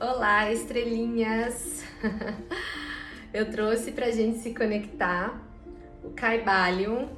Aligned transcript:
Olá, 0.00 0.52
estrelinhas! 0.52 1.82
Eu 3.34 3.50
trouxe 3.50 3.90
pra 3.90 4.12
gente 4.12 4.38
se 4.38 4.54
conectar 4.54 5.42
o 6.04 6.10
Caibalion, 6.10 7.08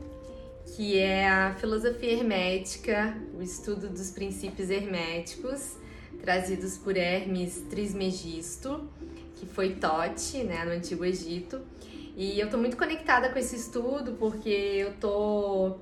que 0.64 0.98
é 0.98 1.28
a 1.28 1.54
filosofia 1.56 2.12
hermética, 2.12 3.14
o 3.38 3.42
estudo 3.42 3.86
dos 3.90 4.10
princípios 4.10 4.70
herméticos, 4.70 5.76
trazidos 6.22 6.78
por 6.78 6.96
Hermes 6.96 7.66
Trismegisto, 7.68 8.88
que 9.36 9.44
foi 9.44 9.74
Tote, 9.74 10.38
né, 10.42 10.64
no 10.64 10.70
Antigo 10.70 11.04
Egito. 11.04 11.60
E 12.16 12.40
eu 12.40 12.48
tô 12.48 12.56
muito 12.56 12.78
conectada 12.78 13.28
com 13.28 13.38
esse 13.38 13.56
estudo 13.56 14.12
porque 14.18 14.48
eu 14.48 14.94
tô, 14.94 15.76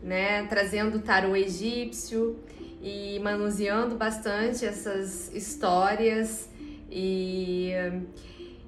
né, 0.00 0.46
trazendo 0.46 0.98
o 0.98 1.02
tarô 1.02 1.34
egípcio 1.34 2.38
e 2.84 3.18
manuseando 3.20 3.94
bastante 3.94 4.66
essas 4.66 5.34
histórias 5.34 6.50
e 6.90 7.72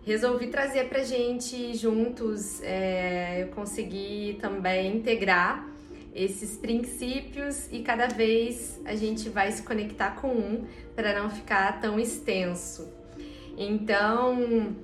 resolvi 0.06 0.46
trazer 0.46 0.88
pra 0.88 1.04
gente 1.04 1.76
juntos. 1.76 2.62
É, 2.62 3.42
eu 3.42 3.48
consegui 3.48 4.38
também 4.40 4.96
integrar 4.96 5.68
esses 6.14 6.56
princípios 6.56 7.68
e 7.70 7.82
cada 7.82 8.06
vez 8.06 8.80
a 8.86 8.96
gente 8.96 9.28
vai 9.28 9.52
se 9.52 9.62
conectar 9.62 10.12
com 10.12 10.28
um 10.28 10.64
para 10.94 11.12
não 11.20 11.28
ficar 11.28 11.78
tão 11.78 12.00
extenso. 12.00 12.88
Então, 13.58 14.74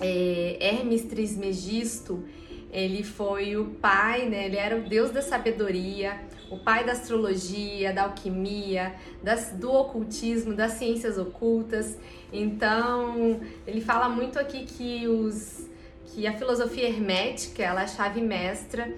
é, 0.00 0.56
Hermes 0.60 1.02
Trismegisto, 1.02 2.22
ele 2.70 3.02
foi 3.02 3.56
o 3.56 3.66
pai, 3.66 4.28
né? 4.28 4.46
Ele 4.46 4.56
era 4.56 4.76
o 4.76 4.82
deus 4.82 5.10
da 5.10 5.22
sabedoria, 5.22 6.20
o 6.50 6.58
pai 6.58 6.84
da 6.84 6.92
astrologia, 6.92 7.92
da 7.92 8.04
alquimia, 8.04 8.94
das, 9.22 9.52
do 9.52 9.72
ocultismo, 9.72 10.54
das 10.54 10.72
ciências 10.72 11.18
ocultas. 11.18 11.96
Então, 12.32 13.40
ele 13.66 13.80
fala 13.80 14.08
muito 14.08 14.38
aqui 14.38 14.64
que 14.64 15.08
os 15.08 15.66
que 16.14 16.26
a 16.26 16.32
filosofia 16.32 16.88
hermética 16.88 17.62
ela 17.62 17.82
é 17.82 17.84
a 17.84 17.86
chave 17.86 18.20
mestra 18.22 18.90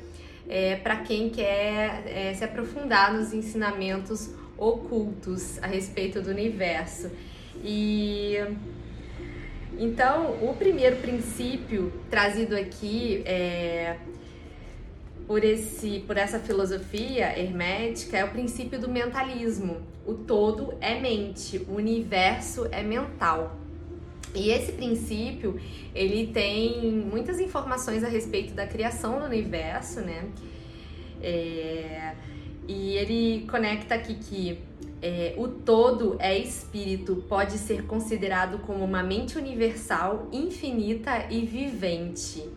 é, 0.48 0.76
para 0.76 0.96
quem 0.98 1.28
quer 1.28 2.04
é, 2.06 2.34
se 2.34 2.44
aprofundar 2.44 3.12
nos 3.12 3.32
ensinamentos 3.32 4.30
ocultos 4.56 5.58
a 5.62 5.66
respeito 5.66 6.20
do 6.22 6.30
universo. 6.30 7.10
E 7.62 8.36
então, 9.82 10.32
o 10.42 10.54
primeiro 10.58 10.96
princípio 10.96 11.90
trazido 12.10 12.54
aqui 12.54 13.22
é, 13.24 13.96
por, 15.26 15.42
esse, 15.42 16.00
por 16.00 16.18
essa 16.18 16.38
filosofia 16.38 17.38
hermética 17.38 18.18
é 18.18 18.24
o 18.26 18.28
princípio 18.28 18.78
do 18.78 18.90
mentalismo. 18.90 19.78
O 20.06 20.12
todo 20.12 20.74
é 20.82 21.00
mente, 21.00 21.64
o 21.66 21.76
universo 21.76 22.68
é 22.70 22.82
mental. 22.82 23.56
E 24.34 24.50
esse 24.50 24.72
princípio, 24.72 25.58
ele 25.94 26.26
tem 26.26 26.92
muitas 26.92 27.40
informações 27.40 28.04
a 28.04 28.08
respeito 28.08 28.52
da 28.52 28.66
criação 28.66 29.18
do 29.18 29.24
universo, 29.24 30.02
né? 30.02 30.28
É, 31.22 32.14
e 32.70 32.96
ele 32.96 33.46
conecta 33.50 33.96
aqui 33.96 34.14
que 34.14 34.60
é, 35.02 35.34
o 35.36 35.48
todo 35.48 36.14
é 36.20 36.38
espírito, 36.38 37.24
pode 37.28 37.58
ser 37.58 37.84
considerado 37.84 38.60
como 38.60 38.84
uma 38.84 39.02
mente 39.02 39.36
universal, 39.36 40.28
infinita 40.30 41.26
e 41.28 41.44
vivente. 41.44 42.48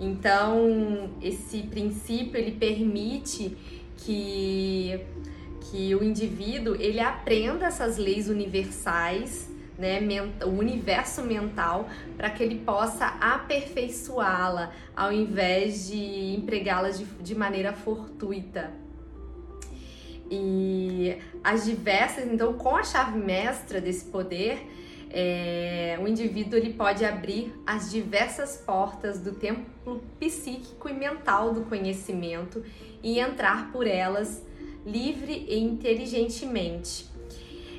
Então, 0.00 1.10
esse 1.22 1.62
princípio 1.62 2.36
ele 2.36 2.50
permite 2.50 3.56
que, 3.98 4.98
que 5.70 5.94
o 5.94 6.02
indivíduo 6.02 6.74
ele 6.74 6.98
aprenda 6.98 7.66
essas 7.66 7.98
leis 7.98 8.28
universais, 8.28 9.48
né, 9.78 10.00
o 10.44 10.48
universo 10.48 11.22
mental, 11.22 11.88
para 12.16 12.28
que 12.28 12.42
ele 12.42 12.58
possa 12.58 13.06
aperfeiçoá-la 13.20 14.72
ao 14.96 15.12
invés 15.12 15.88
de 15.88 16.34
empregá-la 16.34 16.90
de, 16.90 17.04
de 17.04 17.36
maneira 17.36 17.72
fortuita. 17.72 18.81
E 20.34 21.18
as 21.44 21.66
diversas, 21.66 22.24
então, 22.24 22.54
com 22.54 22.74
a 22.74 22.82
chave 22.82 23.18
mestra 23.18 23.82
desse 23.82 24.06
poder, 24.06 24.66
é, 25.10 25.98
o 26.02 26.08
indivíduo 26.08 26.58
ele 26.58 26.72
pode 26.72 27.04
abrir 27.04 27.52
as 27.66 27.90
diversas 27.90 28.56
portas 28.56 29.20
do 29.20 29.32
templo 29.32 30.02
psíquico 30.18 30.88
e 30.88 30.94
mental 30.94 31.52
do 31.52 31.66
conhecimento 31.66 32.64
e 33.02 33.18
entrar 33.18 33.70
por 33.70 33.86
elas 33.86 34.42
livre 34.86 35.44
e 35.46 35.58
inteligentemente. 35.58 37.04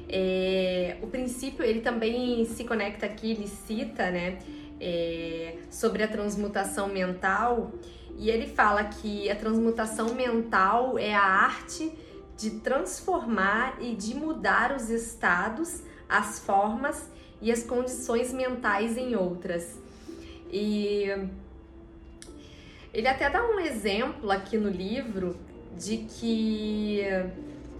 É, 0.08 0.98
o 1.02 1.08
princípio 1.08 1.66
ele 1.66 1.82
também 1.82 2.46
se 2.46 2.64
conecta 2.66 3.08
aqui, 3.08 3.32
ele 3.32 3.48
cita, 3.48 4.12
né, 4.12 4.38
é, 4.80 5.56
sobre 5.72 6.04
a 6.04 6.08
transmutação 6.08 6.88
mental 6.88 7.72
e 8.16 8.30
ele 8.30 8.46
fala 8.46 8.84
que 8.84 9.28
a 9.32 9.36
transmutação 9.36 10.14
mental 10.14 11.00
é 11.00 11.16
a 11.16 11.24
arte 11.24 11.92
de 12.38 12.52
transformar 12.60 13.78
e 13.82 13.96
de 13.96 14.16
mudar 14.16 14.76
os 14.76 14.90
estados, 14.90 15.82
as 16.08 16.40
formas 16.40 17.10
e 17.42 17.52
as 17.52 17.64
condições 17.64 18.34
mentais 18.34 18.98
em 18.98 19.16
outras. 19.16 19.78
E 20.52 21.08
ele 22.94 23.08
até 23.08 23.30
dá 23.30 23.44
um 23.44 23.60
exemplo 23.60 24.32
aqui 24.32 24.58
no 24.58 24.70
livro 24.70 25.36
de 25.78 25.98
que, 25.98 27.02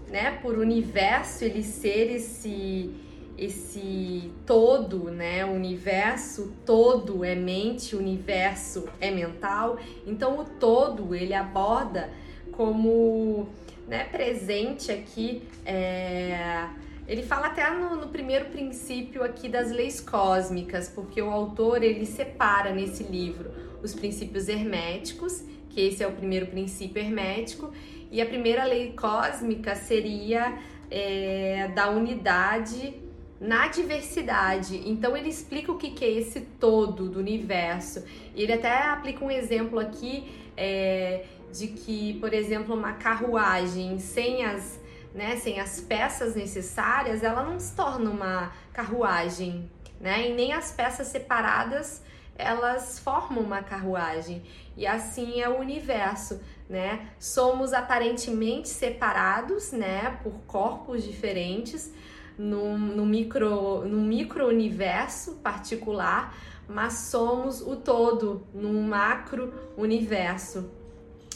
né, 0.08 0.38
por 0.42 0.58
universo 0.58 1.44
ele 1.44 1.62
ser 1.62 2.10
esse 2.10 2.92
esse 3.36 4.32
todo, 4.46 5.10
né? 5.10 5.44
O 5.44 5.50
universo 5.50 6.52
todo 6.64 7.24
é 7.24 7.34
mente, 7.34 7.96
o 7.96 7.98
universo 7.98 8.88
é 9.00 9.10
mental. 9.10 9.76
Então 10.06 10.38
o 10.38 10.44
todo 10.44 11.14
ele 11.14 11.34
aborda 11.34 12.10
como 12.52 13.48
né, 13.86 14.04
presente 14.04 14.90
aqui. 14.90 15.42
É... 15.64 16.68
Ele 17.06 17.22
fala 17.22 17.48
até 17.48 17.68
no, 17.70 17.96
no, 17.96 18.08
primeiro 18.08 18.46
princípio 18.46 19.22
aqui 19.22 19.48
das 19.48 19.70
leis 19.70 20.00
cósmicas, 20.00 20.88
porque 20.88 21.20
o 21.20 21.30
autor 21.30 21.82
ele 21.82 22.06
separa 22.06 22.72
nesse 22.72 23.02
livro 23.02 23.50
os 23.82 23.94
princípios 23.94 24.48
herméticos, 24.48 25.44
que 25.68 25.82
esse 25.82 26.02
é 26.02 26.06
o 26.06 26.12
primeiro 26.12 26.46
princípio 26.46 27.02
hermético, 27.02 27.70
e 28.10 28.22
a 28.22 28.26
primeira 28.26 28.64
lei 28.64 28.92
cósmica 28.92 29.74
seria 29.74 30.56
é, 30.90 31.68
da 31.74 31.90
unidade 31.90 32.94
na 33.40 33.68
diversidade. 33.68 34.80
Então 34.86 35.14
ele 35.16 35.28
explica 35.28 35.70
o 35.70 35.76
que, 35.76 35.90
que 35.90 36.04
é 36.04 36.10
esse 36.10 36.40
todo 36.40 37.08
do 37.08 37.18
universo. 37.18 38.02
E 38.34 38.42
ele 38.42 38.52
até 38.52 38.88
aplica 38.88 39.22
um 39.22 39.30
exemplo 39.30 39.78
aqui 39.78 40.24
é, 40.56 41.24
de 41.52 41.68
que, 41.68 42.18
por 42.20 42.32
exemplo, 42.32 42.74
uma 42.74 42.92
carruagem 42.92 43.98
sem 43.98 44.44
as, 44.44 44.80
né, 45.14 45.36
sem 45.36 45.60
as 45.60 45.80
peças 45.80 46.34
necessárias, 46.34 47.22
ela 47.22 47.42
não 47.42 47.58
se 47.58 47.74
torna 47.74 48.10
uma 48.10 48.52
carruagem, 48.72 49.70
né? 50.00 50.28
E 50.28 50.34
nem 50.34 50.52
as 50.52 50.72
peças 50.72 51.08
separadas 51.08 52.02
elas 52.36 52.98
formam 52.98 53.42
uma 53.42 53.62
carruagem. 53.62 54.42
E 54.76 54.86
assim 54.86 55.40
é 55.40 55.48
o 55.48 55.58
universo, 55.58 56.40
né? 56.68 57.10
Somos 57.18 57.72
aparentemente 57.72 58.68
separados, 58.68 59.72
né, 59.72 60.18
por 60.22 60.32
corpos 60.46 61.04
diferentes 61.04 61.92
no, 62.36 63.06
micro 63.06 63.86
no 63.86 63.98
micro 63.98 64.48
universo 64.48 65.36
particular, 65.36 66.34
mas 66.68 67.08
somos 67.10 67.60
o 67.60 67.76
todo 67.76 68.46
num 68.54 68.82
macro 68.82 69.52
universo. 69.76 70.70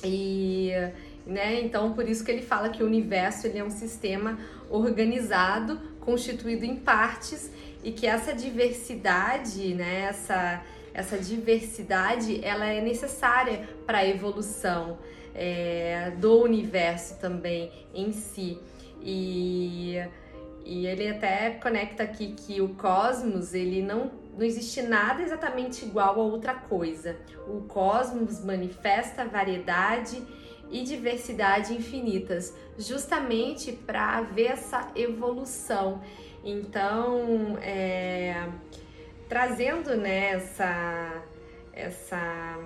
E 0.05 0.73
né? 1.29 1.61
Então, 1.61 1.93
por 1.93 2.09
isso 2.09 2.25
que 2.25 2.31
ele 2.31 2.41
fala 2.41 2.71
que 2.71 2.83
o 2.83 2.87
universo 2.87 3.47
ele 3.47 3.59
é 3.59 3.65
um 3.65 3.71
sistema 3.71 4.39
organizado, 4.71 5.79
constituído 6.01 6.65
em 6.65 6.77
partes 6.77 7.53
e 7.85 7.93
que 7.93 8.07
essa 8.07 8.33
diversidade, 8.33 9.75
né, 9.75 10.07
essa, 10.09 10.65
essa 10.95 11.19
diversidade, 11.19 12.43
ela 12.43 12.65
é 12.65 12.81
necessária 12.81 13.69
para 13.87 13.99
a 13.99 14.09
evolução 14.09 14.99
é, 15.35 16.13
do 16.17 16.43
universo 16.43 17.19
também 17.21 17.71
em 17.95 18.11
si. 18.11 18.59
E, 19.03 20.03
e 20.65 20.87
ele 20.87 21.09
até 21.09 21.51
conecta 21.51 22.05
aqui 22.05 22.33
que 22.33 22.63
o 22.63 22.71
cosmos, 22.71 23.53
ele 23.53 23.83
não 23.83 24.11
não 24.39 24.47
existe 24.47 24.81
nada 24.83 25.21
exatamente 25.21 25.85
igual 25.85 26.15
a 26.15 26.23
outra 26.23 26.55
coisa. 26.55 27.17
O 27.49 27.63
cosmos 27.63 28.45
manifesta 28.45 29.25
variedade 29.25 30.23
e 30.71 30.85
diversidade 30.85 31.75
infinitas, 31.75 32.55
justamente 32.79 33.73
para 33.73 34.21
ver 34.21 34.53
essa 34.53 34.93
evolução. 34.95 36.01
Então, 36.45 37.59
é, 37.61 38.49
trazendo 39.29 39.97
né, 39.97 40.31
essa, 40.35 41.23
essa. 41.73 42.59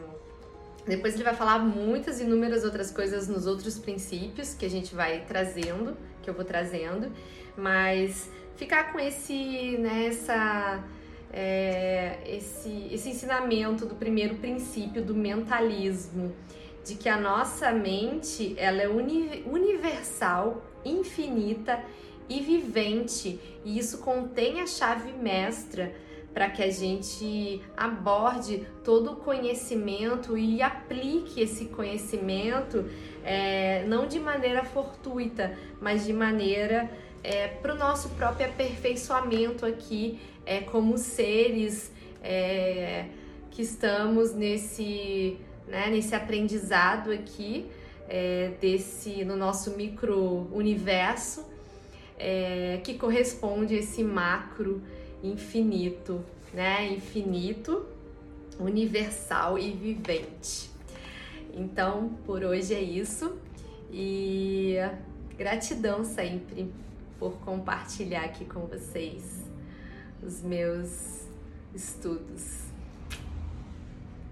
Depois 0.86 1.14
ele 1.14 1.24
vai 1.24 1.34
falar 1.34 1.58
muitas 1.58 2.20
inúmeras 2.20 2.64
outras 2.64 2.90
coisas 2.90 3.28
nos 3.28 3.46
outros 3.46 3.78
princípios 3.78 4.52
que 4.52 4.66
a 4.66 4.70
gente 4.70 4.94
vai 4.94 5.24
trazendo, 5.26 5.96
que 6.22 6.28
eu 6.28 6.34
vou 6.34 6.44
trazendo, 6.44 7.10
mas 7.56 8.28
ficar 8.56 8.92
com 8.92 9.00
esse, 9.00 9.78
né, 9.78 10.08
essa, 10.08 10.84
é, 11.32 12.18
esse, 12.26 12.88
esse 12.90 13.08
ensinamento 13.08 13.86
do 13.86 13.94
primeiro 13.94 14.36
princípio 14.36 15.02
do 15.02 15.14
mentalismo, 15.14 16.34
de 16.84 16.94
que 16.94 17.08
a 17.08 17.18
nossa 17.18 17.70
mente 17.72 18.54
ela 18.58 18.82
é 18.82 18.88
uni 18.88 19.42
universal, 19.46 20.62
infinita 20.84 21.82
e 22.28 22.40
vivente, 22.40 23.40
e 23.64 23.78
isso 23.78 23.98
contém 23.98 24.60
a 24.60 24.66
chave 24.66 25.12
mestra 25.12 25.94
para 26.34 26.48
que 26.48 26.62
a 26.62 26.70
gente 26.70 27.62
aborde 27.76 28.66
todo 28.82 29.12
o 29.12 29.16
conhecimento 29.16 30.36
e 30.36 30.62
aplique 30.62 31.42
esse 31.42 31.66
conhecimento 31.66 32.86
é, 33.22 33.84
não 33.86 34.06
de 34.06 34.18
maneira 34.18 34.64
fortuita, 34.64 35.56
mas 35.80 36.06
de 36.06 36.12
maneira 36.12 36.90
é, 37.22 37.48
para 37.48 37.74
o 37.74 37.78
nosso 37.78 38.08
próprio 38.10 38.46
aperfeiçoamento 38.46 39.64
aqui, 39.64 40.18
é, 40.44 40.60
como 40.60 40.98
seres 40.98 41.92
é, 42.22 43.06
que 43.50 43.62
estamos 43.62 44.34
nesse, 44.34 45.38
né, 45.66 45.88
nesse 45.90 46.14
aprendizado 46.14 47.10
aqui, 47.10 47.66
é, 48.08 48.52
desse 48.60 49.24
no 49.24 49.36
nosso 49.36 49.76
micro 49.76 50.48
universo, 50.52 51.46
é, 52.18 52.80
que 52.84 52.94
corresponde 52.94 53.74
a 53.74 53.78
esse 53.78 54.02
macro 54.02 54.82
infinito, 55.22 56.24
né? 56.52 56.88
Infinito, 56.92 57.86
universal 58.58 59.58
e 59.58 59.70
vivente. 59.70 60.70
Então, 61.54 62.10
por 62.24 62.44
hoje 62.44 62.74
é 62.74 62.80
isso 62.80 63.36
e 63.90 64.76
gratidão 65.36 66.04
sempre 66.04 66.72
por 67.18 67.32
compartilhar 67.40 68.24
aqui 68.24 68.44
com 68.44 68.60
vocês 68.66 69.51
os 70.22 70.42
meus 70.42 71.26
estudos. 71.74 72.71